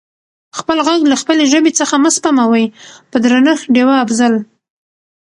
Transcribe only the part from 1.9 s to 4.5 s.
مه سپموٸ په درنښت ډیوه افضل🙏